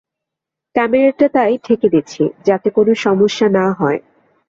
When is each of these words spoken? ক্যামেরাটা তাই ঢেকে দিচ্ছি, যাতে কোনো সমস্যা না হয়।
ক্যামেরাটা 0.75 1.27
তাই 1.27 1.53
ঢেকে 1.65 1.87
দিচ্ছি, 1.89 2.23
যাতে 2.45 2.67
কোনো 2.69 2.91
সমস্যা 2.97 3.47
না 3.49 3.65
হয়। 3.71 3.99